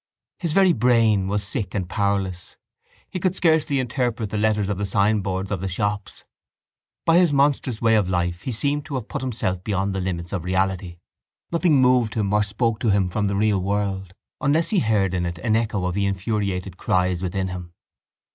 [0.39, 2.57] His very brain was sick and powerless.
[3.07, 6.25] He could scarcely interpret the letters of the signboards of the shops.
[7.05, 10.33] By his monstrous way of life he seemed to have put himself beyond the limits
[10.33, 10.97] of reality.
[11.51, 15.23] Nothing moved him or spoke to him from the real world unless he heard in
[15.23, 17.71] it an echo of the infuriated cries within him.